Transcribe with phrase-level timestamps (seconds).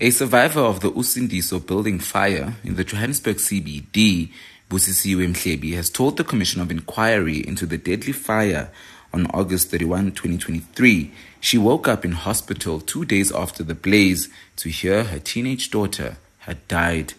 [0.00, 4.30] A survivor of the Usindiso building fire in the Johannesburg CBD,
[4.70, 8.70] Busisiwe Mhlebi, has told the Commission of Inquiry into the deadly fire
[9.12, 14.68] on August 31, 2023, she woke up in hospital two days after the blaze to
[14.68, 17.14] hear her teenage daughter had died.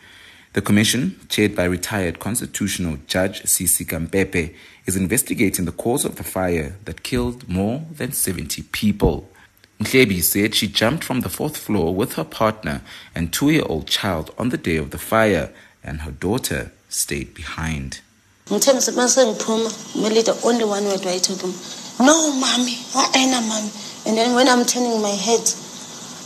[0.53, 4.55] The commission, chaired by retired constitutional judge Sisi Khampepe,
[4.85, 9.29] is investigating the cause of the fire that killed more than 70 people.
[9.79, 12.81] Mhlebi said she jumped from the fourth floor with her partner
[13.15, 15.51] and two-year-old child on the day of the fire,
[15.83, 18.01] and her daughter stayed behind.
[18.49, 19.69] ngithembisa uma sengiphuma
[20.01, 21.53] melida only one word wayithola him
[22.07, 22.75] no mommy
[23.13, 23.71] ayina mommy
[24.07, 25.45] and then when i'm turning my head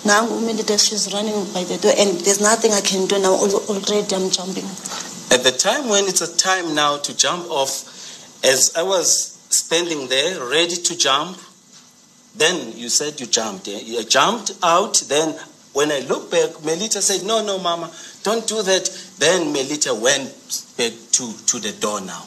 [0.06, 4.16] nangu umelida she's running by the door and there's nothing i can do now already
[4.16, 4.68] i'm jumping
[5.36, 7.74] At the time when it's a time now to jump off,
[8.44, 9.08] as I was
[9.50, 11.40] standing there ready to jump,
[12.36, 13.68] then you said you jumped.
[13.68, 13.80] eh?
[13.84, 14.96] You jumped out.
[15.08, 15.36] Then
[15.74, 17.92] when I looked back, Melita said, No, no, Mama,
[18.24, 18.90] don't do that.
[19.20, 20.30] Then Melita went
[20.78, 22.26] back to, to the door now.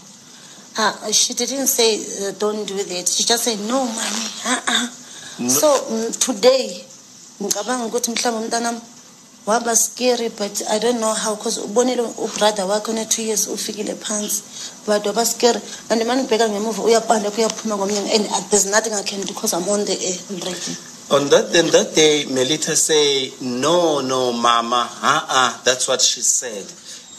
[0.78, 4.86] ah she didn't say uh, don't do that she just said no mommy uh-uh.
[5.39, 5.48] No.
[5.48, 6.84] so mm, today
[7.41, 8.80] ngicabanga ukuthi mhlawumbe umntanami
[9.47, 14.42] waba scary but i don't know how because ubonile ubrother wakhe one-two years ufikile phansi
[14.86, 19.02] but waba scary and mane ngibheka ngemuva uyapanda kuyaphuma komnyango and uh, there's nothing i
[19.02, 20.77] can do because i'm on the air already
[21.08, 26.67] On that, then that day, Melita say, "No, no, Mama, uh-uh." That's what she said,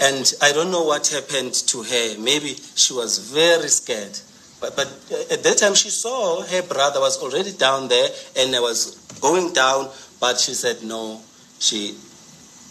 [0.02, 2.18] and I don't know what happened to her.
[2.20, 4.20] Maybe she was very scared,
[4.60, 8.54] but but uh, at that time she saw her brother was already down there, and
[8.54, 9.88] I was going down,
[10.20, 11.22] but she said no,
[11.60, 11.96] she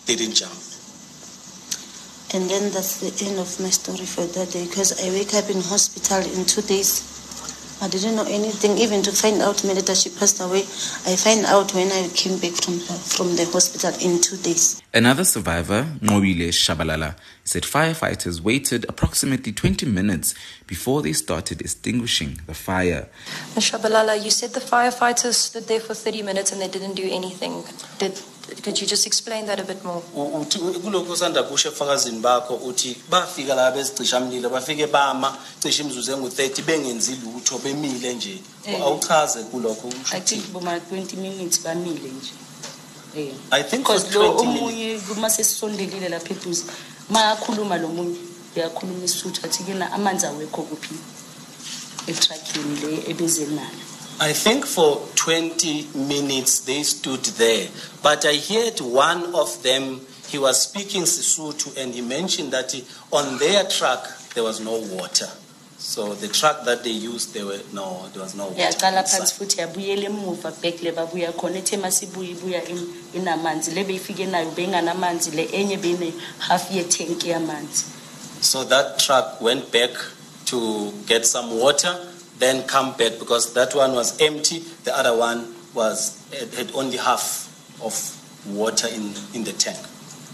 [0.06, 0.54] didn't jump.
[2.34, 5.50] and then that's the end of my story for that day because i wake up
[5.50, 7.16] in hospital in two days
[7.78, 10.60] I didn't know anything, even to find out maybe that she passed away.
[11.04, 14.80] I find out when I came back from from the hospital in two days.
[14.94, 20.34] Another survivor, Nqobile Tshabalala, said firefighters waited approximately 20 minutes
[20.66, 23.10] before they started extinguishing the fire.
[23.54, 23.70] Ms.
[23.70, 27.62] Tshabalala, you said the firefighters stood there for 30 minutes and they didn't do anything.
[27.98, 28.18] Did,
[28.62, 30.02] could you just explain that a bit more?
[30.14, 36.62] Uthi kulokhu osanda kusho ebufakazini bakho uthi bafika la bezicishamlilo bafike bama cishe imizuzu engu-30
[36.62, 38.38] bengenzi lutho bemile nje.
[38.64, 38.82] Eh.
[38.82, 42.32] awuchaze kulokho i think boma 20 minutes bamile nje.
[43.16, 43.32] Eh.
[43.50, 44.40] I think lo 20 minutes.
[44.40, 46.64] omunye uma sesisondelile lapha eduze
[47.10, 48.16] uma akhuluma lo munye
[48.56, 50.94] uyakhuluma isuthu athi kena amanzi awekho kuphi?
[52.06, 57.68] Etruckini le ebeze nayo I think for 20 minutes they stood there,
[58.02, 62.84] but I heard one of them, he was speaking Sisutu and he mentioned that he-
[63.12, 65.28] on their truck there was no water.
[65.78, 68.60] So the truck that they used, there were no, there was no water.
[68.62, 69.20] yaqala inside.
[69.20, 74.26] phansi futhi yabuyela emuva back le babuya khona ethe masibuya ibuya in- inamanzi le beyifike
[74.26, 77.84] nayo beyinganamanzi le enye beyine half ye tank yamanzi
[78.40, 79.90] So that truck went back
[80.46, 81.94] to get some water,
[82.38, 84.58] then come back because that one was empty.
[84.84, 86.22] The other one was
[86.56, 87.46] had, only half
[87.82, 87.94] of
[88.54, 89.78] water in, in the tank.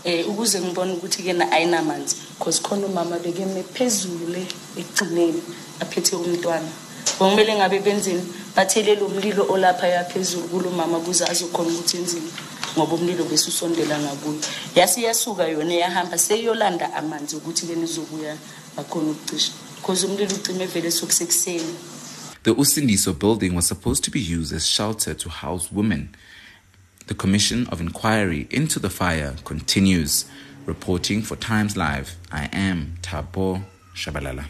[0.04, 4.46] eh ukuze ngibone ukuthi ke na ayinamanzi because khona umama bekeme phezulu le
[4.76, 5.42] ekugcineni
[5.80, 6.68] aphethe umntwana
[7.18, 8.22] bomele ngabe benzeni
[8.56, 12.30] bathelela umlilo olapha yaphezulu kulo mama kuze azokhona ukuthi enzini
[12.76, 14.40] ngoba umlilo besusondela ngakuyo
[14.74, 18.36] yasi yasuka yona yahamba seyiyolanda amanzi ukuthi ke nizobuya
[18.76, 21.74] bakhona ukucisha because umlilo ucime vele sokusekuseni
[22.44, 26.12] The Usindiso building was supposed to be used as shelter to house women.
[27.06, 30.24] The Commission of Inquiry into the fire continues.
[30.66, 33.62] Reporting for Times Live, I am Tabo
[33.94, 34.46] Shabalala.